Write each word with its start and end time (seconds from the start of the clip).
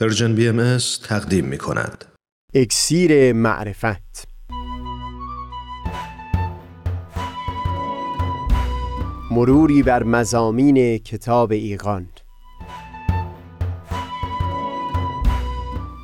Persian 0.00 0.34
BM 0.34 0.78
تقدیم 1.08 1.44
می 1.44 1.58
کند. 1.58 2.04
اکسیر 2.54 3.32
معرفت. 3.32 4.28
مروری 9.30 9.82
بر 9.82 10.02
مضامین 10.02 10.98
کتاب 10.98 11.52
ایقان 11.52 12.08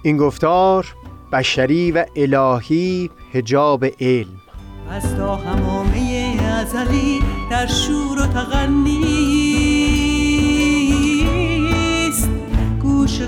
این 0.04 0.16
گفتار 0.16 0.95
بشری 1.32 1.92
و 1.92 2.04
الهی 2.16 3.11
حجاب 3.32 3.84
علم. 4.00 4.40
از 4.90 5.16
تا 5.16 5.36
حمامه 5.36 6.36
ازلی 6.42 7.20
در 7.50 7.66
شور 7.66 8.18
و 8.22 8.26
تغنیست 8.26 9.43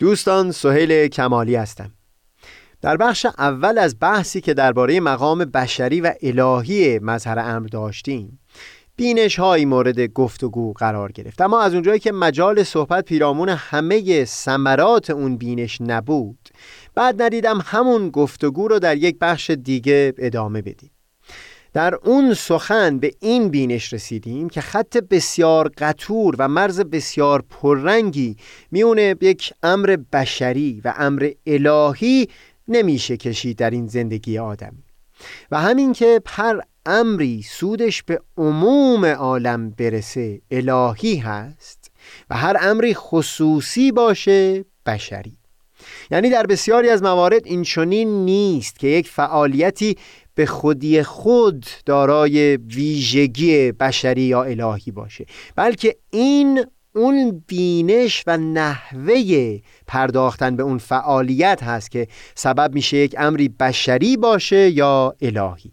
دوستان 0.00 0.52
سهیل 0.52 1.08
کمالی 1.08 1.54
هستم. 1.54 1.92
در 2.82 2.96
بخش 2.96 3.26
اول 3.38 3.78
از 3.78 3.96
بحثی 4.00 4.40
که 4.40 4.54
درباره 4.54 5.00
مقام 5.00 5.38
بشری 5.38 6.00
و 6.00 6.12
الهی 6.22 6.98
مظهر 6.98 7.38
امر 7.38 7.66
داشتیم 7.66 8.40
بینش 8.96 9.38
هایی 9.38 9.64
مورد 9.64 10.00
گفتگو 10.00 10.72
قرار 10.72 11.12
گرفت. 11.12 11.40
اما 11.40 11.60
از 11.60 11.74
اونجایی 11.74 11.98
که 11.98 12.12
مجال 12.12 12.62
صحبت 12.62 13.04
پیرامون 13.04 13.48
همه 13.48 14.24
ثمرات 14.24 15.10
اون 15.10 15.36
بینش 15.36 15.80
نبود 15.80 16.48
بعد 16.94 17.22
ندیدم 17.22 17.60
همون 17.64 18.10
گفتگو 18.10 18.68
رو 18.68 18.78
در 18.78 18.96
یک 18.96 19.18
بخش 19.20 19.50
دیگه 19.50 20.14
ادامه 20.18 20.62
بدیم. 20.62 20.90
در 21.72 21.94
اون 21.94 22.34
سخن 22.34 22.98
به 22.98 23.12
این 23.20 23.48
بینش 23.48 23.92
رسیدیم 23.92 24.48
که 24.48 24.60
خط 24.60 24.96
بسیار 24.96 25.70
قطور 25.78 26.36
و 26.38 26.48
مرز 26.48 26.80
بسیار 26.80 27.44
پررنگی 27.50 28.36
میون 28.70 28.98
یک 28.98 29.52
امر 29.62 29.96
بشری 30.12 30.80
و 30.84 30.94
امر 30.96 31.30
الهی 31.46 32.28
نمیشه 32.68 33.16
کشید 33.16 33.56
در 33.58 33.70
این 33.70 33.86
زندگی 33.86 34.38
آدمی 34.38 34.84
و 35.50 35.60
همین 35.60 35.92
که 35.92 36.20
هر 36.26 36.60
امری 36.86 37.42
سودش 37.42 38.02
به 38.02 38.20
عموم 38.36 39.04
عالم 39.04 39.70
برسه 39.70 40.40
الهی 40.50 41.16
هست 41.16 41.90
و 42.30 42.36
هر 42.36 42.56
امری 42.60 42.94
خصوصی 42.94 43.92
باشه 43.92 44.64
بشری. 44.86 45.36
یعنی 46.10 46.30
در 46.30 46.46
بسیاری 46.46 46.88
از 46.88 47.02
موارد 47.02 47.46
این 47.46 47.62
چنین 47.62 48.24
نیست 48.24 48.78
که 48.78 48.86
یک 48.86 49.08
فعالیتی 49.08 49.96
به 50.40 50.46
خودی 50.46 51.02
خود 51.02 51.66
دارای 51.86 52.56
ویژگی 52.56 53.72
بشری 53.72 54.22
یا 54.22 54.42
الهی 54.42 54.90
باشه. 54.90 55.26
بلکه 55.56 55.96
این 56.10 56.64
اون 56.94 57.44
بینش 57.46 58.24
و 58.26 58.36
نحوه 58.36 59.58
پرداختن 59.86 60.56
به 60.56 60.62
اون 60.62 60.78
فعالیت 60.78 61.62
هست 61.62 61.90
که 61.90 62.08
سبب 62.34 62.74
میشه 62.74 62.96
یک 62.96 63.14
امری 63.18 63.48
بشری 63.48 64.16
باشه 64.16 64.70
یا 64.70 65.14
الهی. 65.22 65.72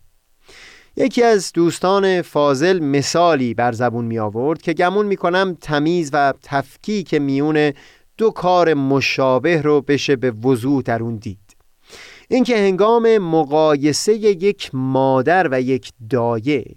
یکی 0.97 1.23
از 1.23 1.51
دوستان 1.53 2.21
فاضل 2.21 2.79
مثالی 2.79 3.53
بر 3.53 3.71
زبون 3.71 4.05
می 4.05 4.19
آورد 4.19 4.61
که 4.61 4.73
گمون 4.73 5.05
می 5.05 5.15
کنم 5.15 5.57
تمیز 5.61 6.09
و 6.13 6.33
تفکیک 6.43 7.13
میون 7.13 7.71
دو 8.17 8.31
کار 8.31 8.73
مشابه 8.73 9.61
رو 9.61 9.81
بشه 9.81 10.15
به 10.15 10.31
وضوح 10.31 10.81
در 10.81 11.03
اون 11.03 11.15
دید. 11.15 11.46
اینکه 12.29 12.57
هنگام 12.57 13.17
مقایسه 13.17 14.13
یک 14.13 14.69
مادر 14.73 15.47
و 15.51 15.61
یک 15.61 15.91
دایه 16.09 16.75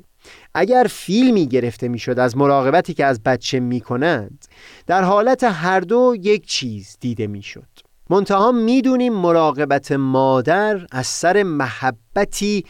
اگر 0.55 0.87
فیلمی 0.91 1.47
گرفته 1.47 1.89
می‌شد 1.89 2.19
از 2.19 2.37
مراقبتی 2.37 2.95
که 2.95 3.05
از 3.05 3.23
بچه 3.23 3.61
می 3.61 3.81
کنند 3.81 4.45
در 4.87 5.03
حالت 5.03 5.45
هر 5.45 5.81
دو 5.81 6.15
یک 6.21 6.47
چیز 6.47 6.97
دیده 7.01 7.27
می‌شد. 7.27 7.69
منتها 8.11 8.53
می‌دونیم 8.53 9.13
مراقبت 9.13 9.93
مادر 9.93 10.87
از 10.93 11.07
سر 11.07 11.43
محبتی 11.43 12.65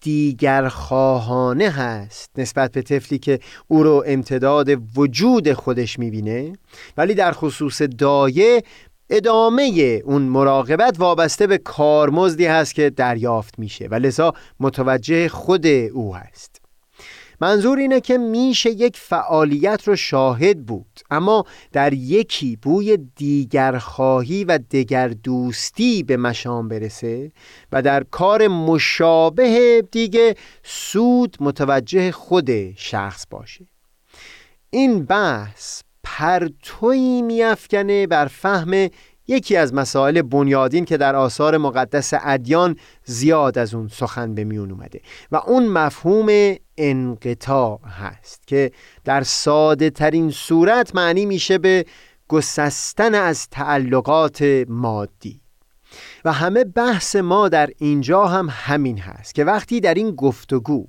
دیگر 0.00 0.68
خواهانه 0.68 1.70
هست 1.70 2.30
نسبت 2.38 2.72
به 2.72 2.82
طفلی 2.82 3.18
که 3.18 3.38
او 3.68 3.82
رو 3.82 4.04
امتداد 4.06 4.68
وجود 4.96 5.52
خودش 5.52 5.98
می‌بینه 5.98 6.52
ولی 6.96 7.14
در 7.14 7.32
خصوص 7.32 7.82
دایه 7.82 8.62
ادامه 9.10 10.02
اون 10.04 10.22
مراقبت 10.22 10.96
وابسته 10.98 11.46
به 11.46 11.58
کارمزدی 11.58 12.46
هست 12.46 12.74
که 12.74 12.90
دریافت 12.90 13.58
میشه 13.58 13.88
و 13.90 13.94
لذا 13.94 14.32
متوجه 14.60 15.28
خود 15.28 15.66
او 15.66 16.16
هست. 16.16 16.60
منظور 17.40 17.78
اینه 17.78 18.00
که 18.00 18.18
میشه 18.18 18.70
یک 18.70 18.96
فعالیت 18.96 19.88
رو 19.88 19.96
شاهد 19.96 20.66
بود 20.66 21.00
اما 21.10 21.44
در 21.72 21.92
یکی 21.92 22.56
بوی 22.56 22.98
دیگر 23.16 23.78
خواهی 23.78 24.44
و 24.44 24.58
دگر 24.58 25.08
دوستی 25.08 26.02
به 26.02 26.16
مشام 26.16 26.68
برسه 26.68 27.32
و 27.72 27.82
در 27.82 28.04
کار 28.04 28.48
مشابه 28.48 29.82
دیگه 29.90 30.34
سود 30.62 31.36
متوجه 31.40 32.12
خود 32.12 32.76
شخص 32.76 33.26
باشه. 33.30 33.66
این 34.70 35.04
بحث 35.04 35.82
پرتویی 36.18 37.22
میافکنه 37.22 38.06
بر 38.06 38.26
فهم 38.26 38.88
یکی 39.28 39.56
از 39.56 39.74
مسائل 39.74 40.22
بنیادین 40.22 40.84
که 40.84 40.96
در 40.96 41.16
آثار 41.16 41.56
مقدس 41.56 42.12
ادیان 42.22 42.76
زیاد 43.04 43.58
از 43.58 43.74
اون 43.74 43.88
سخن 43.88 44.34
به 44.34 44.44
میون 44.44 44.70
اومده 44.70 45.00
و 45.32 45.36
اون 45.36 45.68
مفهوم 45.68 46.54
انقطاع 46.76 47.80
هست 48.00 48.46
که 48.46 48.72
در 49.04 49.22
ساده 49.22 49.90
ترین 49.90 50.30
صورت 50.30 50.94
معنی 50.94 51.26
میشه 51.26 51.58
به 51.58 51.84
گسستن 52.28 53.14
از 53.14 53.48
تعلقات 53.48 54.64
مادی. 54.68 55.40
و 56.24 56.32
همه 56.32 56.64
بحث 56.64 57.16
ما 57.16 57.48
در 57.48 57.70
اینجا 57.78 58.26
هم 58.26 58.48
همین 58.50 58.98
هست 58.98 59.34
که 59.34 59.44
وقتی 59.44 59.80
در 59.80 59.94
این 59.94 60.10
گفتگو 60.10 60.86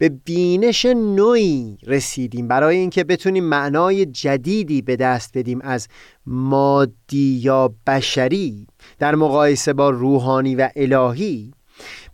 به 0.00 0.08
بینش 0.08 0.86
نوعی 0.86 1.78
رسیدیم. 1.86 2.48
برای 2.48 2.76
اینکه 2.76 3.04
بتونیم 3.04 3.44
معنای 3.44 4.06
جدیدی 4.06 4.82
به 4.82 4.96
دست 4.96 5.38
بدیم 5.38 5.60
از 5.62 5.88
مادی 6.26 7.40
یا 7.42 7.74
بشری 7.86 8.66
در 8.98 9.14
مقایسه 9.14 9.72
با 9.72 9.90
روحانی 9.90 10.54
و 10.54 10.68
الهی 10.76 11.52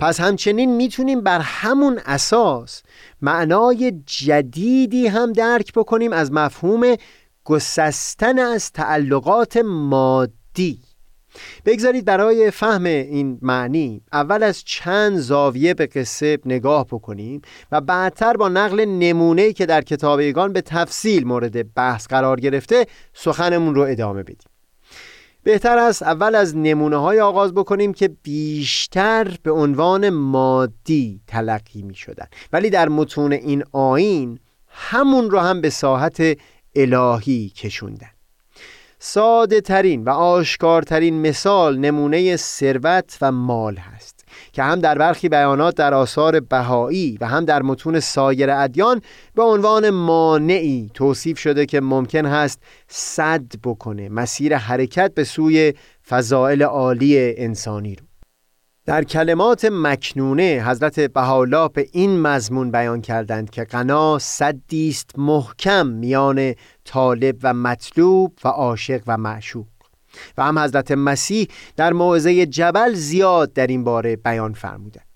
پس 0.00 0.20
همچنین 0.20 0.76
می‌تونیم 0.76 1.20
بر 1.20 1.40
همون 1.40 2.00
اساس 2.06 2.82
معنای 3.22 3.92
جدیدی 4.06 5.06
هم 5.06 5.32
درک 5.32 5.72
بکنیم 5.72 6.12
از 6.12 6.32
مفهوم 6.32 6.96
گسستن 7.44 8.38
از 8.38 8.72
تعلقات 8.72 9.56
مادی. 9.56 10.80
بگذارید 11.64 12.04
برای 12.04 12.50
فهم 12.50 12.84
این 12.84 13.38
معنی 13.42 14.02
اول 14.12 14.42
از 14.42 14.62
چند 14.64 15.16
زاویه 15.18 15.74
به 15.74 15.86
قصه 15.86 16.38
نگاه 16.46 16.86
بکنیم 16.86 17.42
و 17.72 17.80
بعدتر 17.80 18.36
با 18.36 18.48
نقل 18.48 18.84
نمونه 18.84 19.52
که 19.52 19.66
در 19.66 19.82
کتاب 19.82 20.18
ایگان 20.18 20.52
به 20.52 20.60
تفصیل 20.60 21.26
مورد 21.26 21.74
بحث 21.74 22.06
قرار 22.06 22.40
گرفته 22.40 22.86
سخنمون 23.14 23.74
رو 23.74 23.82
ادامه 23.82 24.22
بدیم. 24.22 24.48
بهتر 25.42 25.78
است 25.78 26.02
اول 26.02 26.34
از 26.34 26.56
نمونه 26.56 26.96
های 26.96 27.20
آغاز 27.20 27.54
بکنیم 27.54 27.92
که 27.92 28.08
بیشتر 28.08 29.36
به 29.42 29.50
عنوان 29.50 30.10
مادی 30.10 31.20
تلقی 31.26 31.82
می 31.82 31.94
شدن 31.94 32.26
ولی 32.52 32.70
در 32.70 32.88
متون 32.88 33.32
این 33.32 33.64
آین 33.72 34.38
همون 34.68 35.30
رو 35.30 35.38
هم 35.38 35.60
به 35.60 35.70
ساحت 35.70 36.38
الهی 36.76 37.48
کشوندن. 37.48 38.15
ساده 38.98 39.60
ترین 39.60 40.04
و 40.04 40.10
آشکارترین 40.10 41.20
مثال 41.20 41.78
نمونه 41.78 42.36
ثروت 42.36 43.18
و 43.20 43.32
مال 43.32 43.76
هست 43.76 44.24
که 44.52 44.62
هم 44.62 44.80
در 44.80 44.98
برخی 44.98 45.28
بیانات 45.28 45.74
در 45.76 45.94
آثار 45.94 46.40
بهایی 46.40 47.18
و 47.20 47.26
هم 47.26 47.44
در 47.44 47.62
متون 47.62 48.00
سایر 48.00 48.50
ادیان 48.50 49.02
به 49.34 49.42
عنوان 49.42 49.90
مانعی 49.90 50.90
توصیف 50.94 51.38
شده 51.38 51.66
که 51.66 51.80
ممکن 51.80 52.26
هست 52.26 52.62
صد 52.88 53.44
بکنه 53.64 54.08
مسیر 54.08 54.56
حرکت 54.56 55.14
به 55.14 55.24
سوی 55.24 55.74
فضائل 56.08 56.62
عالی 56.62 57.34
انسانی 57.36 57.94
رو. 57.94 58.05
در 58.86 59.04
کلمات 59.04 59.64
مکنونه 59.64 60.64
حضرت 60.66 61.00
بهاءالله 61.00 61.68
به 61.68 61.88
این 61.92 62.20
مضمون 62.20 62.70
بیان 62.70 63.00
کردند 63.00 63.50
که 63.50 63.64
غنا 63.64 64.18
صدی 64.18 64.88
است 64.88 65.10
محکم 65.18 65.86
میان 65.86 66.54
طالب 66.84 67.36
و 67.42 67.54
مطلوب 67.54 68.38
و 68.44 68.48
عاشق 68.48 69.02
و 69.06 69.16
معشوق. 69.16 69.66
و 70.38 70.44
هم 70.44 70.58
حضرت 70.58 70.90
مسیح 70.92 71.48
در 71.76 71.92
موعظه 71.92 72.46
جبل 72.46 72.94
زیاد 72.94 73.52
در 73.52 73.66
این 73.66 73.84
باره 73.84 74.16
بیان 74.16 74.52
فرمودند 74.52 75.06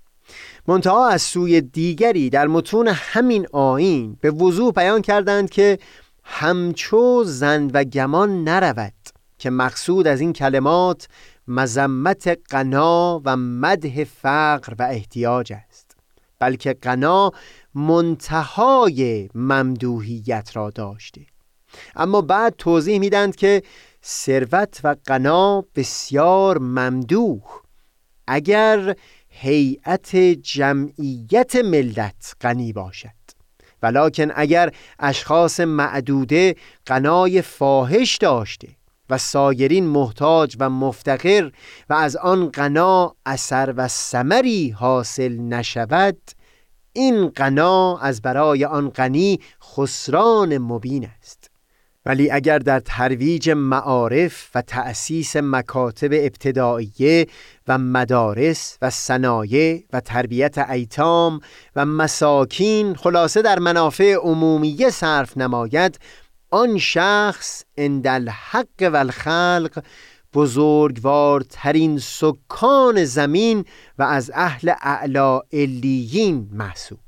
منتها 0.69 1.09
از 1.09 1.23
سوی 1.23 1.61
دیگری 1.61 2.31
در 2.31 2.47
متون 2.47 2.89
همین 2.89 3.47
آین 3.53 4.17
به 4.21 4.31
وضوح 4.31 4.73
بیان 4.73 5.03
کردند 5.03 5.51
که 5.51 5.79
همچو 6.25 7.25
زند 7.25 7.71
و 7.75 7.85
گمان 7.85 8.45
نرود 8.45 8.93
که 9.39 9.51
مقصود 9.51 10.07
از 10.07 10.21
این 10.21 10.33
کلمات 10.33 11.09
مذمت 11.51 12.39
قنا 12.51 13.23
و 13.25 13.37
مده 13.37 14.05
فقر 14.05 14.75
و 14.79 14.83
احتیاج 14.83 15.53
است 15.53 15.97
بلکه 16.39 16.73
قنا 16.73 17.33
منتهای 17.75 19.29
ممدوحیت 19.35 20.51
را 20.55 20.71
داشته. 20.71 21.21
اما 21.97 22.21
بعد 22.21 22.55
توضیح 22.59 22.99
میدند 22.99 23.37
که 23.37 23.63
ثروت 24.05 24.81
و 24.85 24.97
قنا 25.07 25.65
بسیار 25.75 26.59
ممدوح. 26.59 27.43
اگر 28.27 28.97
هیئت 29.29 30.17
جمعیت 30.17 31.57
ملت 31.57 32.37
غنی 32.41 32.73
باشد 32.73 33.21
ولیکن 33.83 34.31
اگر 34.35 34.73
اشخاص 34.99 35.61
معدوده 35.61 36.57
قنای 36.87 37.43
فاحش 37.43 38.17
داشته 38.17 38.69
و 39.11 39.19
سایرین 39.19 39.87
محتاج 39.87 40.57
و 40.61 40.71
مفتقر 40.71 41.51
و 41.91 41.95
از 41.95 42.17
آن 42.17 42.49
غنا 42.49 43.15
اثر 43.27 43.75
و 43.77 43.89
ثمری 43.89 44.71
حاصل 44.71 45.37
نشود 45.37 46.19
این 46.93 47.29
غنا 47.29 47.99
از 47.99 48.23
برای 48.23 48.65
آن 48.65 48.91
غنی 48.91 49.41
خسران 49.63 50.59
مبین 50.59 51.09
است. 51.19 51.51
ولی 52.07 52.31
اگر 52.31 52.59
در 52.59 52.81
ترویج 52.81 53.51
معارف 53.51 54.51
و 54.55 54.63
تأسیس 54.63 55.37
مکاتب 55.37 56.11
ابتداییه 56.13 57.27
و 57.69 57.79
مدارس 57.79 58.79
و 58.83 58.91
صنایع 58.91 59.85
و 59.93 60.01
تربیت 60.01 60.59
ایتام 60.59 61.41
و 61.77 61.87
مساکین 61.87 62.95
خلاصه 62.95 63.43
در 63.43 63.59
منافع 63.59 64.15
عمومیه 64.15 64.91
صرف 64.91 65.37
نماید 65.37 65.99
آن 66.51 66.79
شخص 66.79 67.65
اندل 67.77 68.29
حق 68.29 68.91
و 68.93 68.97
الخلق 68.97 69.83
بزرگوارترین 70.35 71.99
سکان 71.99 73.05
زمین 73.05 73.65
و 73.99 74.03
از 74.03 74.31
اهل 74.35 74.73
اعلا 74.83 75.41
الیین 75.53 76.49
محسوب. 76.53 76.99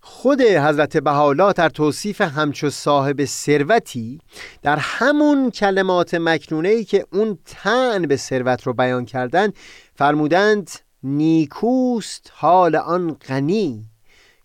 خود 0.00 0.42
حضرت 0.42 0.96
بهاءالله 0.96 1.52
در 1.52 1.68
توصیف 1.68 2.20
همچو 2.20 2.70
صاحب 2.70 3.24
ثروتی 3.24 4.20
در 4.62 4.76
همون 4.76 5.50
کلمات 5.50 6.14
مکنونه 6.14 6.68
ای 6.68 6.84
که 6.84 7.06
اون 7.12 7.38
تن 7.44 8.02
به 8.02 8.16
ثروت 8.16 8.62
رو 8.62 8.72
بیان 8.72 9.04
کردند 9.04 9.54
فرمودند 9.94 10.70
نیکوست 11.02 12.30
حال 12.34 12.76
آن 12.76 13.16
غنی. 13.28 13.90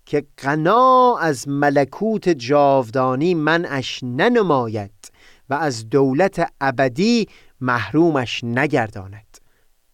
که 0.06 0.26
غنا 0.38 1.18
از 1.18 1.48
ملکوت 1.48 2.30
جاودانی 2.30 3.34
منش 3.34 4.00
ننماید 4.04 5.12
و 5.50 5.54
از 5.54 5.90
دولت 5.90 6.52
ابدی 6.62 7.28
محرومش 7.62 8.44
نگرداند. 8.44 9.38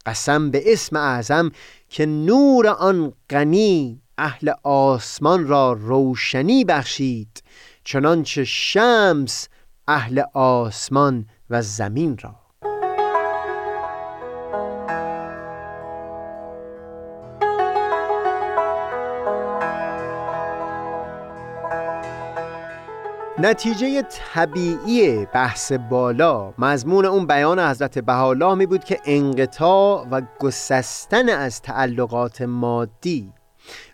قسم 0.06 0.52
به 0.52 0.74
اسم 0.74 0.96
اعظم 0.96 1.52
که 1.90 2.06
نور 2.06 2.68
آن 2.68 3.14
غنی 3.30 4.02
اهل 4.18 4.52
آسمان 4.64 5.48
را 5.48 5.74
روشنی 5.74 6.64
بخشید 6.64 7.44
چنانچه 7.84 8.44
شمس 8.44 9.48
اهل 9.88 10.22
آسمان 10.34 11.26
و 11.50 11.62
زمین 11.62 12.18
را. 12.18 12.41
نتیجه 23.42 24.02
طبیعی 24.02 25.26
بحث 25.26 25.72
بالا 25.72 26.54
مضمون 26.58 27.06
اون 27.06 27.28
بیان 27.28 27.60
حضرت 27.60 28.00
بهاءالله 28.00 28.56
می 28.56 28.66
بود 28.66 28.84
که 28.84 29.00
انقطاع 29.06 30.08
و 30.12 30.22
گسستن 30.40 31.30
از 31.30 31.62
تعلقات 31.62 32.42
مادی 32.42 33.34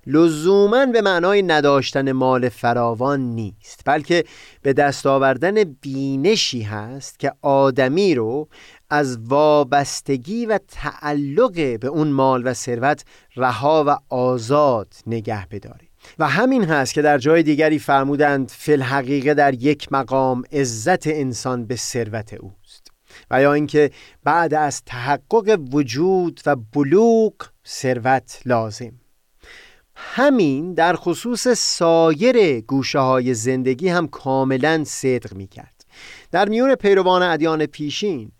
لزوما 0.07 0.85
به 0.85 1.01
معنای 1.01 1.41
نداشتن 1.41 2.11
مال 2.11 2.49
فراوان 2.49 3.19
نیست 3.19 3.81
بلکه 3.85 4.23
به 4.61 4.73
دست 4.73 5.05
آوردن 5.05 5.63
بینشی 5.63 6.61
هست 6.61 7.19
که 7.19 7.31
آدمی 7.41 8.15
رو 8.15 8.47
از 8.89 9.17
وابستگی 9.17 10.45
و 10.45 10.59
تعلق 10.67 11.79
به 11.79 11.87
اون 11.87 12.07
مال 12.07 12.47
و 12.47 12.53
ثروت 12.53 13.05
رها 13.35 13.83
و 13.87 13.97
آزاد 14.09 14.93
نگه 15.07 15.47
بداره. 15.51 15.86
و 16.19 16.27
همین 16.27 16.65
هست 16.65 16.93
که 16.93 17.01
در 17.01 17.17
جای 17.17 17.43
دیگری 17.43 17.79
فرمودند 17.79 18.51
فل 18.51 18.81
حقیقه 18.81 19.33
در 19.33 19.53
یک 19.53 19.91
مقام 19.91 20.43
عزت 20.51 21.07
انسان 21.07 21.65
به 21.65 21.75
ثروت 21.75 22.33
اوست. 22.33 22.87
و 23.31 23.41
یا 23.41 23.53
اینکه 23.53 23.91
بعد 24.23 24.53
از 24.53 24.83
تحقق 24.85 25.59
وجود 25.71 26.41
و 26.45 26.55
بلوغ 26.55 27.33
ثروت 27.67 28.41
لازم. 28.45 28.93
همین 29.99 30.73
در 30.73 30.95
خصوص 30.95 31.47
سایر 31.47 32.61
گوشه 32.61 32.99
های 32.99 33.33
زندگی 33.33 33.89
هم 33.89 34.07
کاملا 34.07 34.83
صدق 34.83 35.33
می 35.33 35.47
کرد 35.47 35.85
در 36.31 36.49
میون 36.49 36.75
پیروان 36.75 37.21
ادیان 37.23 37.65
پیشین 37.65 38.31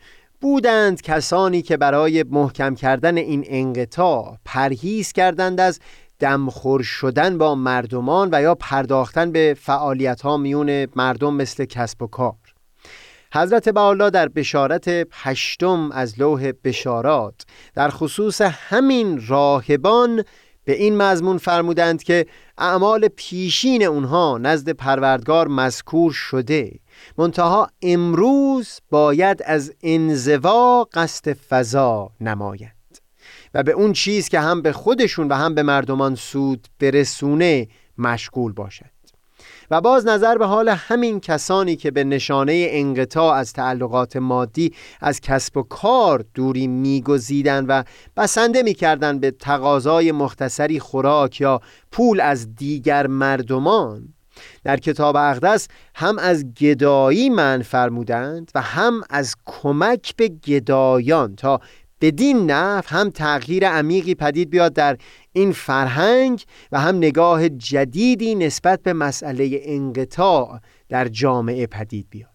بودند 0.42 1.02
کسانی 1.02 1.62
که 1.62 1.78
برای 1.78 2.24
محکم 2.24 2.76
کردن 2.76 3.18
این 3.18 3.44
انقطاع 3.48 4.38
پرهیز 4.46 5.12
کردند 5.12 5.60
از 5.60 5.80
دمخور 6.20 6.84
شدن 6.84 7.38
با 7.38 7.56
مردمان 7.56 8.30
و 8.32 8.42
یا 8.42 8.56
پرداختن 8.56 9.32
به 9.32 9.58
فعالیت 9.60 10.22
ها 10.22 10.38
میون 10.38 10.88
مردم 10.96 11.34
مثل 11.34 11.66
کسب 11.66 12.02
و 12.02 12.08
کار. 12.08 12.36
حضرت 13.34 13.70
بالا 13.70 14.10
در 14.10 14.28
بشارت 14.28 14.88
هشتم 15.12 15.92
از 15.92 16.20
لوح 16.20 16.52
بشارات 16.64 17.46
در 17.76 17.90
خصوص 17.90 18.42
همین 18.42 19.28
راهبان 19.28 20.24
به 20.66 20.74
این 20.74 20.98
مضمون 20.98 21.38
فرمودند 21.38 22.04
که 22.04 22.26
اعمال 22.58 23.08
پیشین 23.08 23.84
اونها 23.84 24.38
نزد 24.38 24.70
پروردگار 24.70 25.48
مذکور 25.48 26.12
شده. 26.12 26.80
منتها 27.18 27.70
امروز 27.82 28.80
باید 28.90 29.44
از 29.46 29.74
انزوا 29.84 30.88
قصد 30.94 31.34
فضا 31.34 32.12
نماید. 32.22 32.77
و 33.58 33.64
به 33.64 33.72
اون 33.72 33.94
چیز 33.94 34.30
که 34.30 34.40
هم 34.40 34.62
به 34.62 34.72
خودشون 34.72 35.28
و 35.28 35.34
هم 35.34 35.56
به 35.56 35.64
مردمان 35.64 36.16
سود 36.16 36.68
برسونه 36.80 37.68
مشغول 37.98 38.54
باشد. 38.54 38.98
و 39.72 39.82
باز 39.82 40.06
نظر 40.06 40.38
به 40.38 40.46
حال 40.46 40.70
همین 40.70 41.20
کسانی 41.20 41.76
که 41.76 41.92
به 41.92 42.04
نشانه 42.04 42.68
انقطاع 42.72 43.34
از 43.36 43.54
تعلقات 43.54 44.18
مادی 44.18 44.74
از 45.02 45.22
کسب 45.22 45.58
و 45.58 45.64
کار 45.64 46.26
دوری 46.34 46.68
میگزیدن 46.68 47.66
و 47.66 47.84
بسنده 48.18 48.64
می‌کردن 48.64 49.20
به 49.20 49.32
تقاضای 49.32 50.12
مختصری 50.12 50.80
خوراک 50.80 51.42
یا 51.42 51.62
پول 51.92 52.22
از 52.22 52.56
دیگر 52.56 53.08
مردمان 53.08 54.14
در 54.64 54.78
کتاب 54.78 55.16
اقدس 55.16 55.68
هم 55.96 56.20
از 56.20 56.54
گدایی 56.54 57.30
من 57.30 57.62
فرمودند 57.62 58.52
و 58.56 58.62
هم 58.62 59.02
از 59.10 59.36
کمک 59.46 60.16
به 60.16 60.28
گدایان 60.28 61.36
تا 61.36 61.62
بدین 62.02 62.52
نحو 62.52 62.84
هم 62.88 63.10
تغییر 63.10 63.70
عمیقی 63.70 64.16
پدید 64.16 64.50
بیاد 64.50 64.74
در 64.74 64.98
این 65.34 65.52
فرهنگ 65.52 66.44
و 66.72 66.80
هم 66.80 66.98
نگاه 66.98 67.50
جدیدی 67.50 68.36
نسبت 68.36 68.84
به 68.84 68.94
مسئله 68.94 69.62
انقطاع 69.64 70.60
در 70.90 71.08
جامعه 71.08 71.68
پدید 71.68 72.08
بیاد. 72.10 72.30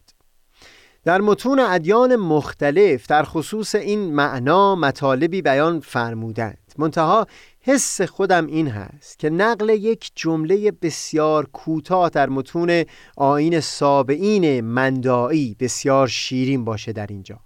در 1.05 1.21
متون 1.21 1.59
ادیان 1.59 2.17
مختلف 2.17 3.07
در 3.07 3.23
خصوص 3.23 3.75
این 3.75 4.15
معنا 4.15 4.75
مطالبی 4.75 5.43
بیان 5.43 5.81
فرمودند. 5.81 6.59
منتها 6.79 7.27
حس 7.61 8.03
خودم 8.03 8.47
این 8.47 8.69
هست 8.69 9.19
که 9.19 9.31
نقل 9.31 9.69
یک 9.69 10.11
جمله 10.15 10.71
بسیار 10.71 11.47
کوتاه 11.47 12.09
در 12.09 12.29
متون 12.29 12.85
آین 13.17 13.61
سابعین 13.61 14.61
مندایی 14.61 15.57
بسیار 15.61 16.09
شیرین 16.09 16.65
باشه 16.65 16.93
در 16.93 17.07
اینجا. 17.07 17.41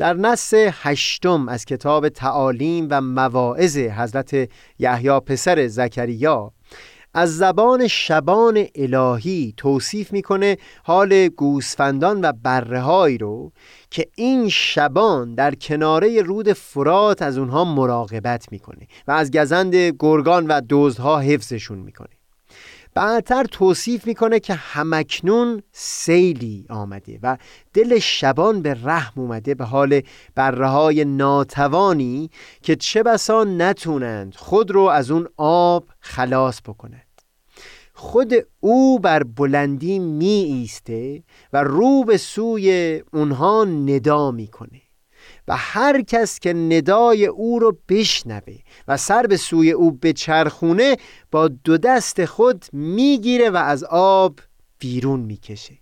در 0.00 0.14
نص 0.14 0.54
هشتم 0.54 1.48
از 1.48 1.64
کتاب 1.64 2.08
تعالیم 2.08 2.86
و 2.90 3.00
مواعظ 3.00 3.76
حضرت 3.76 4.50
یحیی 4.78 5.20
پسر 5.20 5.66
زکریا 5.66 6.52
از 7.14 7.36
زبان 7.36 7.88
شبان 7.88 8.66
الهی 8.74 9.54
توصیف 9.56 10.12
می‌کنه 10.12 10.56
حال 10.84 11.28
گوسفندان 11.28 12.20
و 12.20 12.32
برههایی 12.42 13.18
رو 13.18 13.52
که 13.90 14.06
این 14.16 14.48
شبان 14.48 15.34
در 15.34 15.54
کناره 15.54 16.22
رود 16.22 16.52
فرات 16.52 17.22
از 17.22 17.38
اونها 17.38 17.64
مراقبت 17.64 18.52
می‌کنه 18.52 18.86
و 19.08 19.12
از 19.12 19.30
گزند 19.30 19.74
گرگان 19.74 20.46
و 20.46 20.60
دزدها 20.68 21.18
حفظشون 21.18 21.78
می‌کنه. 21.78 22.19
بعدتر 23.00 23.44
توصیف 23.44 24.06
می‌کنه 24.06 24.40
که 24.40 24.54
همکنون 24.54 25.62
سیلی 25.72 26.66
آمده 26.70 27.18
و 27.22 27.36
دل 27.74 27.98
شبان 27.98 28.62
به 28.62 28.76
رحم 28.84 29.20
اومده 29.20 29.54
به 29.54 29.64
حال 29.64 30.02
بره 30.34 31.04
ناتوانی 31.04 32.30
که 32.62 32.76
چه 32.76 33.02
بسا 33.02 33.44
نتونند 33.44 34.34
خود 34.34 34.70
رو 34.70 34.82
از 34.82 35.10
اون 35.10 35.28
آب 35.36 35.88
خلاص 36.00 36.60
بکنند. 36.60 37.22
خود 37.94 38.32
او 38.60 38.98
بر 38.98 39.22
بلندی 39.22 39.98
می 39.98 40.26
ایسته 40.26 41.22
و 41.52 41.62
رو 41.62 42.04
به 42.04 42.16
سوی 42.16 43.02
اونها 43.12 43.64
ندا 43.64 44.30
می‌کنه. 44.30 44.80
و 45.48 45.56
هر 45.56 46.02
کس 46.02 46.38
که 46.38 46.52
ندای 46.52 47.26
او 47.26 47.58
رو 47.58 47.78
بشنوه 47.88 48.56
و 48.88 48.96
سر 48.96 49.22
به 49.22 49.36
سوی 49.36 49.70
او 49.70 49.90
بچرخونه 49.90 50.96
با 51.30 51.48
دو 51.48 51.78
دست 51.78 52.24
خود 52.24 52.64
می‌گیره 52.72 53.50
و 53.50 53.56
از 53.56 53.84
آب 53.84 54.40
بیرون 54.78 55.20
می‌کشه. 55.20 55.78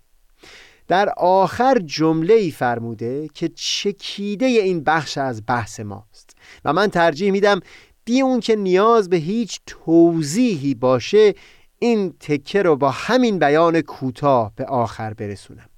در 0.87 1.09
آخر 1.17 1.79
جمله 1.85 2.33
ای 2.33 2.51
فرموده 2.51 3.27
که 3.33 3.49
چکیده 3.55 4.45
این 4.45 4.83
بخش 4.83 5.17
از 5.17 5.41
بحث 5.47 5.79
ماست 5.79 6.35
و 6.65 6.73
من 6.73 6.87
ترجیح 6.87 7.31
میدم 7.31 7.59
بی 8.05 8.21
اون 8.21 8.39
که 8.39 8.55
نیاز 8.55 9.09
به 9.09 9.17
هیچ 9.17 9.59
توضیحی 9.65 10.73
باشه 10.75 11.33
این 11.79 12.13
تکه 12.19 12.61
رو 12.61 12.75
با 12.75 12.91
همین 12.91 13.39
بیان 13.39 13.81
کوتاه 13.81 14.51
به 14.55 14.65
آخر 14.65 15.13
برسونم. 15.13 15.69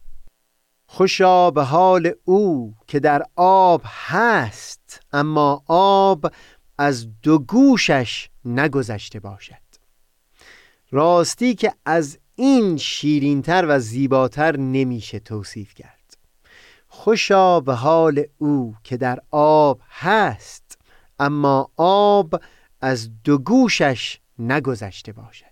خوشا 0.93 1.51
به 1.51 1.63
حال 1.63 2.11
او 2.25 2.75
که 2.87 2.99
در 2.99 3.23
آب 3.35 3.81
هست 3.85 4.99
اما 5.13 5.63
آب 5.67 6.31
از 6.77 7.21
دو 7.21 7.39
گوشش 7.39 8.29
نگذشته 8.45 9.19
باشد. 9.19 9.61
راستی 10.91 11.55
که 11.55 11.73
از 11.85 12.19
این 12.35 12.77
شیرینتر 12.77 13.65
و 13.67 13.79
زیباتر 13.79 14.57
نمیشه 14.57 15.19
توصیف 15.19 15.73
کرد. 15.73 16.17
خوشا 16.87 17.59
به 17.59 17.73
حال 17.73 18.23
او 18.37 18.75
که 18.83 18.97
در 18.97 19.19
آب 19.31 19.81
هست 19.89 20.77
اما 21.19 21.71
آب 21.77 22.41
از 22.81 23.09
دو 23.23 23.37
گوشش 23.37 24.19
نگذشته 24.39 25.11
باشد. 25.11 25.50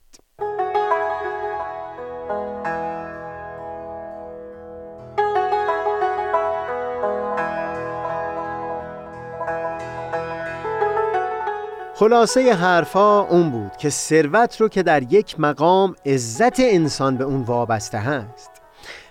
خلاصه 11.99 12.53
حرفا 12.53 13.21
اون 13.21 13.49
بود 13.51 13.77
که 13.77 13.89
ثروت 13.89 14.61
رو 14.61 14.67
که 14.67 14.83
در 14.83 15.13
یک 15.13 15.39
مقام 15.39 15.95
عزت 16.05 16.59
انسان 16.59 17.17
به 17.17 17.23
اون 17.23 17.41
وابسته 17.41 17.97
هست. 17.97 18.51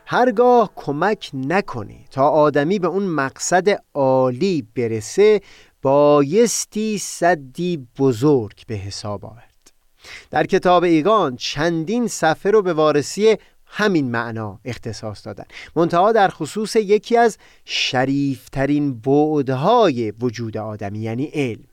هرگاه 0.07 0.71
کمک 0.77 1.31
نکنه 1.35 2.05
تا 2.11 2.29
آدمی 2.29 2.79
به 2.79 2.89
اون 2.89 3.03
مقصد 3.03 3.69
عالی 3.95 4.69
برسه 4.77 5.41
بایستی 5.83 6.99
صدی 6.99 7.89
بزرگ 7.99 8.63
به 8.67 8.75
حساب 8.75 9.25
آورد. 9.25 9.73
در 10.31 10.47
کتاب 10.47 10.83
ایگان 10.85 11.37
چندین 11.37 12.07
صفحه 12.07 12.53
رو 12.53 12.63
به 12.63 12.73
وارسی 12.73 13.37
همین 13.67 14.11
معنا 14.11 14.61
اختصاص 14.65 15.27
دادن. 15.27 15.45
منتها 15.77 16.13
در 16.13 16.29
خصوص 16.29 16.77
یکی 16.77 17.17
از 17.17 17.39
شریفترین 17.65 19.01
بعدهای 19.01 20.11
وجود 20.11 20.57
آدمی 20.57 20.99
یعنی 20.99 21.25
علم. 21.25 21.65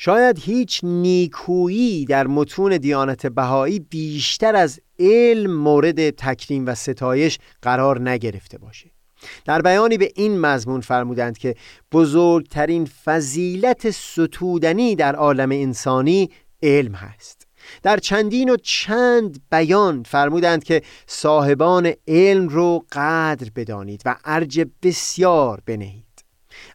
شاید 0.00 0.38
هیچ 0.38 0.80
نیکویی 0.82 2.04
در 2.04 2.26
متون 2.26 2.76
دیانت 2.76 3.26
بهایی 3.26 3.80
بیشتر 3.80 4.56
از 4.56 4.80
علم 4.98 5.54
مورد 5.54 6.10
تکریم 6.10 6.66
و 6.66 6.74
ستایش 6.74 7.38
قرار 7.62 8.10
نگرفته 8.10 8.58
باشه. 8.58 8.90
در 9.44 9.62
بیانی 9.62 9.98
به 9.98 10.12
این 10.14 10.40
مضمون 10.40 10.80
فرمودند 10.80 11.38
که 11.38 11.54
بزرگترین 11.92 12.84
فضیلت 13.04 13.90
ستودنی 13.90 14.96
در 14.96 15.16
عالم 15.16 15.52
انسانی 15.52 16.30
علم 16.62 16.94
هست. 16.94 17.46
در 17.82 17.96
چندین 17.96 18.50
و 18.50 18.56
چند 18.56 19.40
بیان 19.50 20.02
فرمودند 20.02 20.64
که 20.64 20.82
صاحبان 21.06 21.92
علم 22.08 22.48
رو 22.48 22.84
قدر 22.92 23.50
بدانید 23.56 24.02
و 24.04 24.16
ارج 24.24 24.66
بسیار 24.82 25.62
بنهید. 25.66 26.04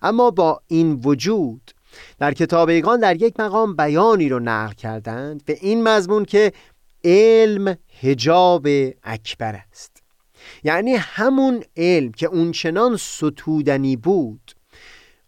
اما 0.01 0.31
با 0.31 0.61
این 0.67 0.93
وجود 0.93 1.72
در 2.19 2.33
کتاب 2.33 2.69
ایگان 2.69 2.99
در 2.99 3.21
یک 3.21 3.39
مقام 3.39 3.75
بیانی 3.75 4.29
رو 4.29 4.39
نقل 4.39 4.73
کردند 4.73 5.45
به 5.45 5.57
این 5.61 5.83
مضمون 5.83 6.25
که 6.25 6.53
علم 7.03 7.77
هجاب 8.01 8.67
اکبر 9.03 9.55
است. 9.71 10.03
یعنی 10.63 10.93
همون 10.93 11.63
علم 11.77 12.11
که 12.11 12.25
اونچنان 12.25 12.97
ستودنی 12.97 13.95
بود 13.95 14.51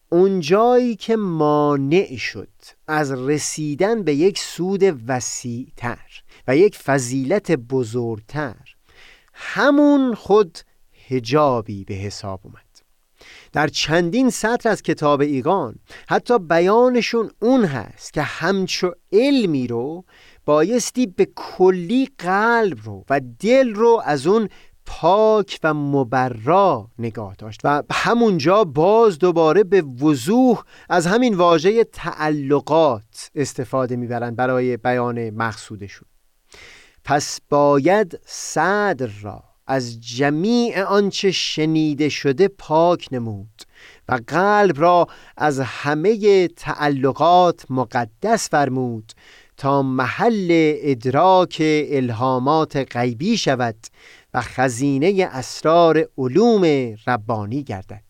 اونجایی 0.09 0.95
که 0.95 1.15
مانع 1.15 2.15
شد 2.15 2.49
از 2.87 3.11
رسیدن 3.11 4.03
به 4.03 4.15
یک 4.15 4.39
سود 4.39 4.83
وسیعتر 5.07 6.23
و 6.47 6.57
یک 6.57 6.77
فضیلت 6.77 7.51
بزرگتر 7.51 8.55
همون 9.33 10.15
خود 10.15 10.57
هجابی 11.07 11.83
به 11.83 11.93
حساب 11.93 12.39
اومد. 12.43 12.64
در 13.55 13.67
چندین 13.67 14.29
سطر 14.29 14.69
از 14.69 14.81
کتاب 14.81 15.21
ایگان 15.21 15.75
حتی 16.09 16.39
بیانشون 16.39 17.31
اون 17.41 17.65
هست 17.65 18.13
که 18.13 18.21
همچو 18.21 18.91
علمی 19.11 19.67
رو 19.67 20.05
بایستی 20.45 21.07
به 21.07 21.27
کلی 21.35 22.09
قلب 22.17 22.77
رو 22.83 23.05
و 23.09 23.21
دل 23.39 23.73
رو 23.73 24.01
از 24.05 24.27
اون 24.27 24.49
پاک 24.85 25.59
و 25.63 25.73
مبرا 25.73 26.89
نگاه 26.99 27.35
داشت 27.35 27.61
و 27.63 27.83
همونجا 27.91 28.63
باز 28.63 29.19
دوباره 29.19 29.63
به 29.63 29.81
وضوح 29.81 30.63
از 30.89 31.07
همین 31.07 31.33
واژه 31.33 31.83
تعلقات 31.83 33.31
استفاده 33.35 33.95
می‌برند 33.95 34.35
برای 34.35 34.77
بیان 34.77 35.29
مقصودشون. 35.29 36.07
پس 37.03 37.39
باید 37.49 38.19
صدر 38.25 39.09
را 39.21 39.54
از 39.67 40.01
جمیع 40.01 40.83
آنچه 40.83 41.31
شنیده 41.31 42.09
شده 42.09 42.47
پاک 42.47 43.07
نمود 43.11 43.61
و 44.09 44.19
قلب 44.27 44.81
را 44.81 45.07
از 45.37 45.59
همه 45.59 46.47
تعلقات 46.47 47.65
مقدس 47.69 48.49
فرمود 48.49 49.11
تا 49.57 49.81
محل 49.81 50.47
ادراک 50.77 51.57
الهامات 51.61 52.97
غیبی 52.97 53.37
شود 53.37 53.75
و 54.33 54.41
خزینه 54.41 55.29
اسرار 55.31 56.07
علوم 56.17 56.95
ربانی 57.07 57.63
گردد. 57.63 58.04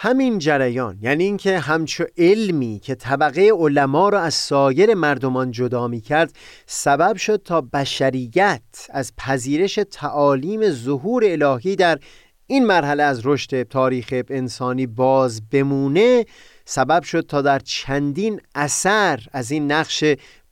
همین 0.00 0.38
جریان 0.38 0.98
یعنی 1.00 1.24
اینکه 1.24 1.58
همچو 1.58 2.04
علمی 2.18 2.80
که 2.82 2.94
طبقه 2.94 3.50
علما 3.58 4.08
را 4.08 4.20
از 4.20 4.34
سایر 4.34 4.94
مردمان 4.94 5.50
جدا 5.50 5.88
می 5.88 6.00
کرد 6.00 6.32
سبب 6.66 7.16
شد 7.16 7.42
تا 7.44 7.60
بشریت 7.60 8.62
از 8.90 9.12
پذیرش 9.16 9.78
تعالیم 9.90 10.70
ظهور 10.70 11.24
الهی 11.26 11.76
در 11.76 11.98
این 12.46 12.66
مرحله 12.66 13.02
از 13.02 13.26
رشد 13.26 13.62
تاریخ 13.62 14.14
انسانی 14.28 14.86
باز 14.86 15.48
بمونه 15.50 16.26
سبب 16.64 17.02
شد 17.02 17.20
تا 17.20 17.42
در 17.42 17.58
چندین 17.58 18.40
اثر 18.54 19.20
از 19.32 19.50
این 19.50 19.72
نقش 19.72 20.04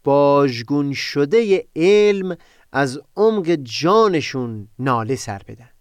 باجگون 0.05 0.93
شده 0.93 1.67
علم 1.77 2.37
از 2.73 3.01
عمق 3.17 3.51
جانشون 3.51 4.69
ناله 4.79 5.17
سر 5.17 5.43
بدن. 5.49 5.76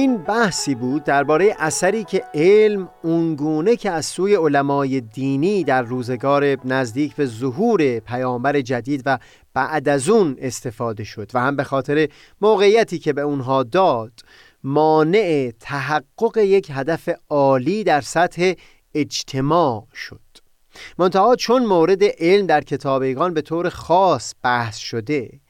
این 0.00 0.16
بحثی 0.16 0.74
بود 0.74 1.04
درباره 1.04 1.56
اثری 1.58 2.04
که 2.04 2.24
علم 2.34 2.88
اونگونه 3.02 3.76
که 3.76 3.90
از 3.90 4.06
سوی 4.06 4.34
علمای 4.34 5.00
دینی 5.00 5.64
در 5.64 5.82
روزگار 5.82 6.56
نزدیک 6.64 7.16
به 7.16 7.26
ظهور 7.26 7.98
پیامبر 7.98 8.60
جدید 8.60 9.02
و 9.06 9.18
بعد 9.54 9.88
از 9.88 10.08
اون 10.08 10.36
استفاده 10.40 11.04
شد 11.04 11.30
و 11.34 11.40
هم 11.40 11.56
به 11.56 11.64
خاطر 11.64 12.08
موقعیتی 12.40 12.98
که 12.98 13.12
به 13.12 13.20
اونها 13.20 13.62
داد 13.62 14.12
مانع 14.64 15.52
تحقق 15.60 16.36
یک 16.36 16.70
هدف 16.74 17.08
عالی 17.28 17.84
در 17.84 18.00
سطح 18.00 18.52
اجتماع 18.94 19.86
شد. 19.94 20.20
منتها 20.98 21.36
چون 21.36 21.66
مورد 21.66 22.04
علم 22.04 22.46
در 22.46 22.60
کتابیگان 22.60 23.34
به 23.34 23.42
طور 23.42 23.68
خاص 23.68 24.34
بحث 24.42 24.76
شده 24.76 25.40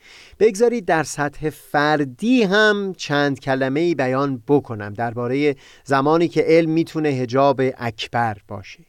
بگذارید 0.41 0.85
در 0.85 1.03
سطح 1.03 1.51
فردی 1.51 2.43
هم 2.43 2.95
چند 2.97 3.41
کلمه 3.41 3.95
بیان 3.95 4.43
بکنم 4.49 4.95
درباره 4.95 5.57
زمانی 5.85 6.29
که 6.29 6.45
علم 6.47 6.71
می‌تونه 6.71 7.09
هجاب 7.09 7.61
اکبر 7.79 8.37
باشه. 8.49 8.85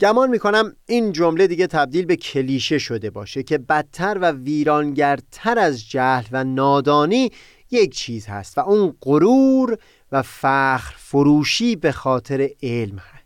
گمان 0.00 0.30
می‌کنم 0.30 0.76
این 0.86 1.12
جمله 1.12 1.46
دیگه 1.46 1.66
تبدیل 1.66 2.04
به 2.04 2.16
کلیشه 2.16 2.78
شده 2.78 3.10
باشه 3.10 3.42
که 3.42 3.58
بدتر 3.58 4.18
و 4.20 4.32
ویرانگرتر 4.32 5.58
از 5.58 5.90
جهل 5.90 6.24
و 6.32 6.44
نادانی 6.44 7.30
یک 7.70 7.94
چیز 7.94 8.26
هست 8.26 8.58
و 8.58 8.60
اون 8.60 8.96
غرور 9.02 9.78
و 10.12 10.22
فخر 10.22 10.94
فروشی 10.98 11.76
به 11.76 11.92
خاطر 11.92 12.48
علم 12.62 12.98
هست. 12.98 13.21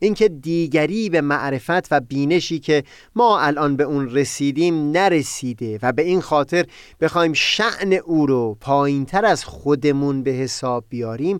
اینکه 0.00 0.28
دیگری 0.28 1.10
به 1.10 1.20
معرفت 1.20 1.92
و 1.92 2.00
بینشی 2.00 2.58
که 2.58 2.84
ما 3.14 3.40
الان 3.40 3.76
به 3.76 3.84
اون 3.84 4.10
رسیدیم 4.10 4.90
نرسیده 4.90 5.78
و 5.82 5.92
به 5.92 6.02
این 6.02 6.20
خاطر 6.20 6.64
بخوایم 7.00 7.32
شعن 7.32 7.92
او 7.92 8.26
رو 8.26 8.56
پایینتر 8.60 9.24
از 9.24 9.44
خودمون 9.44 10.22
به 10.22 10.30
حساب 10.30 10.84
بیاریم 10.88 11.38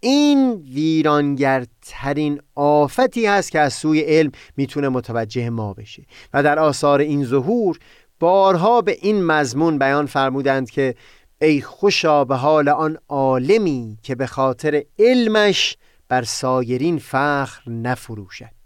این 0.00 0.52
ویرانگرترین 0.52 2.40
آفتی 2.54 3.26
هست 3.26 3.52
که 3.52 3.58
از 3.60 3.74
سوی 3.74 4.00
علم 4.00 4.32
می‌تونه 4.56 4.88
متوجه 4.88 5.50
ما 5.50 5.74
بشه. 5.74 6.02
و 6.34 6.42
در 6.42 6.58
آثار 6.58 7.00
این 7.00 7.24
ظهور 7.24 7.78
بارها 8.20 8.80
به 8.80 8.96
این 9.00 9.24
مضمون 9.24 9.78
بیان 9.78 10.06
فرمودند 10.06 10.70
که 10.70 10.94
ای 11.42 11.60
خوشا 11.60 12.24
به 12.24 12.36
حال 12.36 12.68
آن 12.68 12.98
عالمی 13.08 13.98
که 14.02 14.14
به 14.14 14.26
خاطر 14.26 14.82
علمش 14.98 15.76
بر 16.10 16.22
سایرین 16.22 16.98
فخر 16.98 17.70
نفروشد. 17.70 18.60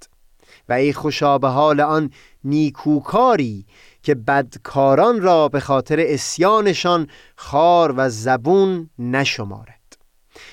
و 0.68 0.72
ای 0.72 0.92
خوشا 0.92 1.38
به 1.38 1.48
حال 1.48 1.80
آن 1.80 2.10
نیکوکاری 2.44 3.66
که 4.02 4.14
بدکاران 4.14 5.20
را 5.20 5.48
به 5.48 5.60
خاطر 5.60 5.96
اسیانشان 6.00 7.08
خار 7.36 7.94
و 7.96 8.08
زبون 8.08 8.90
نشمارد. 8.98 9.96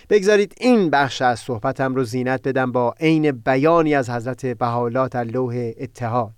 بگذارید 0.10 0.53
این 0.60 0.89
بخش 0.89 1.21
از 1.21 1.39
صحبتم 1.39 1.95
رو 1.95 2.03
زینت 2.03 2.48
بدم 2.48 2.71
با 2.71 2.95
عین 3.00 3.31
بیانی 3.31 3.95
از 3.95 4.10
حضرت 4.10 4.45
بهالات 4.45 5.15
لوح 5.15 5.71
اتحاد. 5.77 6.36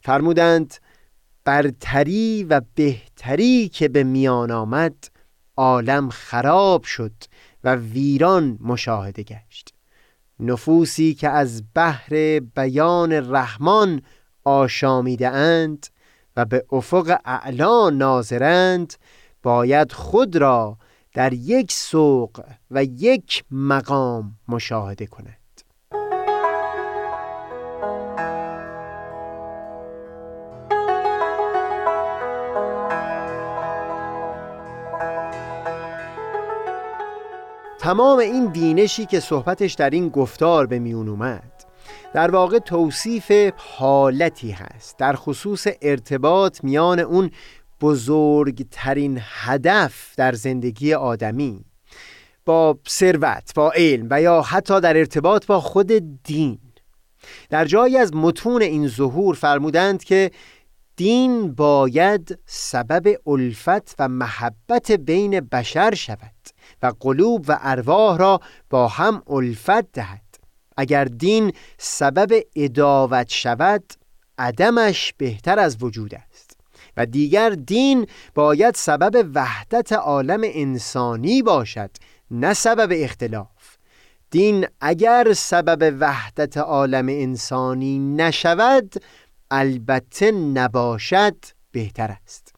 فرمودند 0.00 0.74
برتری 1.44 2.44
و 2.44 2.60
بهتری 2.74 3.68
که 3.68 3.88
به 3.88 4.04
میان 4.04 4.50
آمد 4.50 4.94
عالم 5.56 6.08
خراب 6.08 6.84
شد 6.84 7.12
و 7.64 7.74
ویران 7.74 8.58
مشاهده 8.60 9.22
گشت. 9.22 9.74
نفوسی 10.40 11.14
که 11.14 11.28
از 11.28 11.62
بحر 11.74 12.40
بیان 12.40 13.12
رحمان 13.12 14.02
آشامیده 14.44 15.28
اند 15.28 15.86
و 16.36 16.44
به 16.44 16.64
افق 16.72 17.20
اعلا 17.24 17.90
ناظرند 17.90 18.94
باید 19.42 19.92
خود 19.92 20.36
را 20.36 20.78
در 21.14 21.32
یک 21.32 21.72
سوق 21.72 22.44
و 22.70 22.84
یک 22.84 23.44
مقام 23.50 24.38
مشاهده 24.48 25.06
کند. 25.06 25.39
تمام 37.90 38.18
این 38.18 38.46
بینشی 38.46 39.06
که 39.06 39.20
صحبتش 39.20 39.72
در 39.74 39.90
این 39.90 40.08
گفتار 40.08 40.66
به 40.66 40.78
میون 40.78 41.08
اومد. 41.08 41.64
در 42.14 42.30
واقع 42.30 42.58
توصیف 42.58 43.32
حالتی 43.56 44.50
هست. 44.50 44.98
در 44.98 45.16
خصوص 45.16 45.66
ارتباط 45.82 46.64
میان 46.64 47.00
اون 47.00 47.30
بزرگترین 47.80 49.18
هدف 49.22 50.14
در 50.16 50.32
زندگی 50.32 50.94
آدمی 50.94 51.64
با 52.44 52.78
ثروت 52.88 53.54
با 53.54 53.72
علم 53.72 54.06
و 54.10 54.22
یا 54.22 54.42
حتی 54.42 54.80
در 54.80 54.96
ارتباط 54.96 55.46
با 55.46 55.60
خود 55.60 55.92
دین. 56.22 56.58
در 57.48 57.64
جایی 57.64 57.96
از 57.96 58.14
متون 58.14 58.62
این 58.62 58.88
ظهور 58.88 59.34
فرمودند 59.34 60.04
که 60.04 60.30
دین 60.96 61.54
باید 61.54 62.38
سبب 62.46 63.16
الفت 63.26 63.94
و 63.98 64.08
محبت 64.08 64.92
بین 64.92 65.40
بشر 65.40 65.94
شود. 65.94 66.59
و 66.82 66.92
قلوب 67.00 67.44
و 67.48 67.58
ارواح 67.62 68.18
را 68.18 68.40
با 68.70 68.88
هم 68.88 69.22
الفت 69.26 69.92
دهد. 69.92 70.22
اگر 70.76 71.04
دین 71.04 71.52
سبب 71.78 72.42
اداوت 72.56 73.28
شود 73.28 73.84
عدمش 74.38 75.14
بهتر 75.18 75.58
از 75.58 75.76
وجود 75.80 76.14
است. 76.14 76.56
و 76.96 77.06
دیگر 77.06 77.50
دین 77.50 78.06
باید 78.34 78.74
سبب 78.74 79.30
وحدت 79.34 79.92
عالم 79.92 80.40
انسانی 80.44 81.42
باشد 81.42 81.90
نه 82.30 82.54
سبب 82.54 82.88
اختلاف. 82.92 83.76
دین 84.30 84.66
اگر 84.80 85.32
سبب 85.32 85.96
وحدت 86.00 86.56
عالم 86.56 87.06
انسانی 87.08 87.98
نشود 87.98 88.94
البته 89.50 90.30
نباشد 90.32 91.36
بهتر 91.72 92.16
است. 92.24 92.49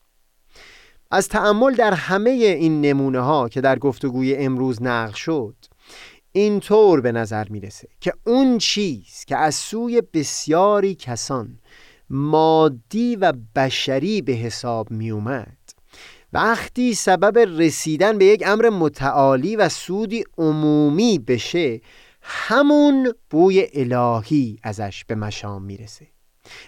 از 1.15 1.29
تأمل 1.29 1.75
در 1.75 1.95
همه 1.95 2.31
این 2.31 2.81
نمونه 2.81 3.21
ها 3.21 3.49
که 3.49 3.61
در 3.61 3.79
گفتگوی 3.79 4.37
امروز 4.37 4.83
نقل 4.83 5.13
شد 5.13 5.55
اینطور 6.33 7.01
به 7.01 7.13
نظر 7.13 7.49
می‌رسه 7.49 7.89
که 8.01 8.13
اون 8.27 8.59
چیز 8.59 9.25
که 9.27 9.37
از 9.37 9.55
سوی 9.55 10.03
بسیاری 10.13 10.95
کسان 10.95 11.59
مادی 12.11 13.17
و 13.17 13.33
بشری 13.57 14.23
به 14.23 14.33
حساب 14.33 14.91
می 14.91 15.11
اومد 15.11 15.59
وقتی 16.33 16.95
سبب 16.95 17.39
رسیدن 17.39 18.19
به 18.19 18.25
یک 18.25 18.43
امر 18.47 18.69
متعالی 18.69 19.57
و 19.57 19.69
سودی 19.69 20.25
عمومی 20.39 21.19
بشه 21.19 21.81
همون 22.23 23.13
بوی 23.31 23.67
الهی 23.75 24.59
ازش 24.63 25.05
به 25.05 25.15
مشام 25.15 25.63
می‌رسه. 25.63 26.12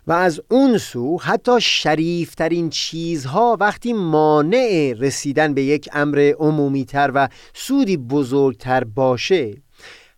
و 0.06 0.12
از 0.12 0.40
اون 0.50 0.78
سو 0.78 1.18
حتی 1.18 1.60
شریفترین 1.60 2.70
چیزها 2.70 3.56
وقتی 3.60 3.92
مانع 3.92 4.94
رسیدن 4.98 5.54
به 5.54 5.62
یک 5.62 5.88
امر 5.92 6.32
عمومی 6.38 6.84
تر 6.84 7.10
و 7.14 7.28
سودی 7.54 7.96
بزرگتر 7.96 8.84
باشه 8.84 9.54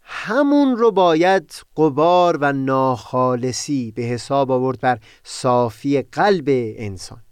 همون 0.08 0.76
رو 0.76 0.90
باید 0.90 1.54
قبار 1.76 2.36
و 2.40 2.52
ناخالصی 2.52 3.92
به 3.92 4.02
حساب 4.02 4.50
آورد 4.50 4.80
بر 4.80 4.98
صافی 5.24 6.02
قلب 6.02 6.44
انسان. 6.76 7.22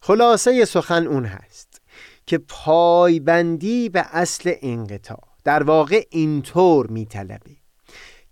خلاصه 0.00 0.64
سخن 0.64 1.06
اون 1.06 1.24
هست 1.24 1.80
که 2.26 2.38
پایبندی 2.38 3.88
به 3.88 4.04
اصل 4.12 4.52
انقطاع 4.62 5.20
در 5.44 5.62
واقع 5.62 6.04
اینطور 6.10 6.86
میطلبه. 6.86 7.61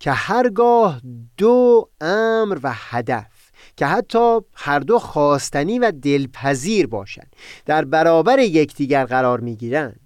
که 0.01 0.11
هرگاه 0.11 1.01
دو 1.37 1.89
امر 2.01 2.59
و 2.63 2.71
هدف 2.73 3.51
که 3.75 3.85
حتی 3.85 4.39
هر 4.53 4.79
دو 4.79 4.99
خواستنی 4.99 5.79
و 5.79 5.91
دلپذیر 5.91 6.87
باشند 6.87 7.35
در 7.65 7.85
برابر 7.85 8.39
یکدیگر 8.39 9.05
قرار 9.05 9.39
می‌گیرند 9.39 9.99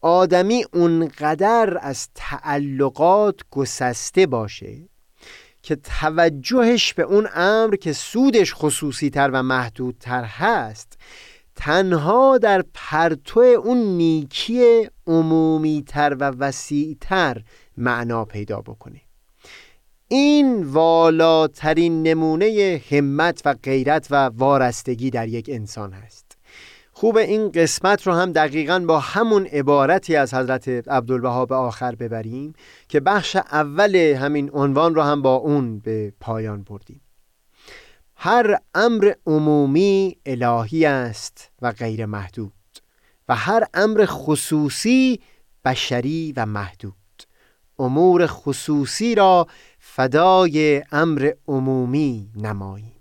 آدمی 0.00 0.64
اونقدر 0.72 1.78
از 1.80 2.08
تعلقات 2.14 3.40
گسسته 3.50 4.26
باشه 4.26 4.88
که 5.62 5.76
توجهش 5.76 6.94
به 6.94 7.02
اون 7.02 7.28
امر 7.34 7.76
که 7.76 7.92
سودش 7.92 8.54
خصوصی 8.54 9.10
تر 9.10 9.30
و 9.32 9.42
محدودتر 9.42 10.24
هست 10.24 10.98
تنها 11.56 12.38
در 12.38 12.64
پرتو 12.74 13.40
اون 13.40 13.78
نیکی 13.78 14.88
عمومی 15.06 15.84
تر 15.88 16.16
و 16.20 16.24
وسیع 16.24 16.96
تر 17.00 17.42
معنا 17.76 18.24
پیدا 18.24 18.60
بکنه. 18.60 19.05
این 20.08 20.62
والاترین 20.64 22.02
نمونه 22.02 22.80
همت 22.90 23.42
و 23.44 23.54
غیرت 23.62 24.06
و 24.10 24.14
وارستگی 24.14 25.10
در 25.10 25.28
یک 25.28 25.50
انسان 25.52 25.92
هست. 25.92 26.38
خوب 26.92 27.16
این 27.16 27.50
قسمت 27.50 28.06
رو 28.06 28.12
هم 28.12 28.32
دقیقا 28.32 28.78
با 28.78 29.00
همون 29.00 29.46
عبارتی 29.46 30.16
از 30.16 30.34
حضرت 30.34 30.68
عبدالبها 30.68 31.46
به 31.46 31.54
آخر 31.54 31.94
ببریم 31.94 32.52
که 32.88 33.00
بخش 33.00 33.36
اول 33.36 33.96
همین 33.96 34.50
عنوان 34.52 34.94
رو 34.94 35.02
هم 35.02 35.22
با 35.22 35.34
اون 35.34 35.78
به 35.78 36.12
پایان 36.20 36.62
بردیم. 36.62 37.00
هر 38.16 38.58
امر 38.74 39.12
عمومی 39.26 40.16
الهی 40.26 40.86
است 40.86 41.50
و 41.62 41.72
غیر 41.72 42.06
محدود 42.06 42.52
و 43.28 43.36
هر 43.36 43.64
امر 43.74 44.04
خصوصی 44.06 45.20
بشری 45.64 46.32
و 46.36 46.46
محدود. 46.46 46.94
امور 47.78 48.26
خصوصی 48.26 49.14
را 49.14 49.46
فدای 49.94 50.82
امر 50.92 51.30
عمومی 51.48 52.30
نماییم. 52.36 53.00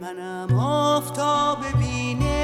منم 0.00 0.58
آفتاب 0.58 1.58
بینش 1.78 2.36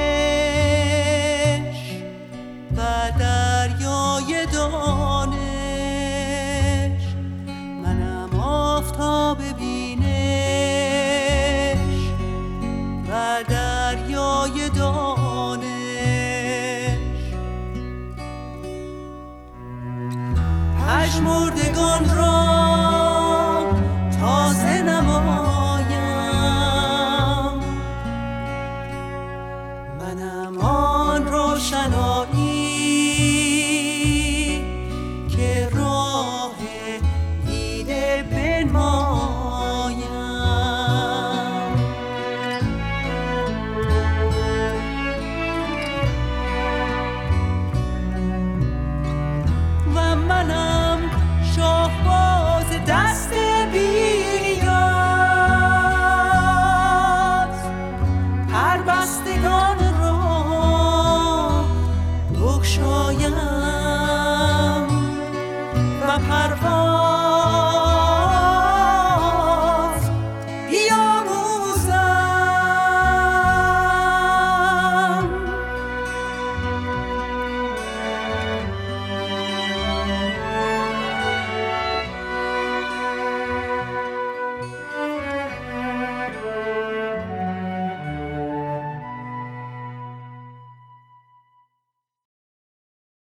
و 2.77 2.81
دریای 3.19 4.47
دانش. 4.53 5.43
منم 7.85 8.41
آفتاب 8.41 9.39
بینش 9.59 10.13
و 13.09 13.45
دریای 13.49 14.69
دانش. 14.75 15.73
پشمردگان 20.79 22.17
را 22.17 22.32